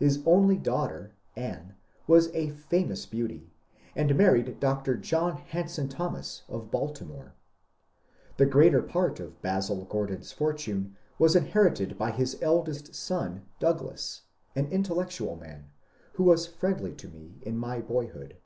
His 0.00 0.20
only 0.26 0.56
daughter, 0.56 1.12
Anne, 1.36 1.76
was 2.08 2.26
a 2.34 2.48
famous 2.50 3.06
beauty, 3.06 3.52
and 3.94 4.16
married 4.16 4.58
Dr. 4.58 4.96
John 4.96 5.36
Hanson 5.36 5.88
Thomas 5.88 6.42
of 6.48 6.72
Baltimore. 6.72 7.34
The 8.36 8.46
greater 8.46 8.82
part 8.82 9.20
of 9.20 9.40
Basil 9.42 9.84
Gordon's 9.84 10.32
fortune 10.32 10.96
was 11.20 11.36
inherited 11.36 11.96
by 11.96 12.10
his 12.10 12.36
eldest 12.42 12.96
son, 12.96 13.42
Douglas, 13.60 14.22
an 14.56 14.66
intellectual 14.72 15.36
man, 15.36 15.70
who 16.14 16.24
was 16.24 16.48
friendly 16.48 16.92
to 16.96 17.06
me 17.06 17.38
in 17.42 17.56
my 17.56 17.80
boyhood. 17.80 18.38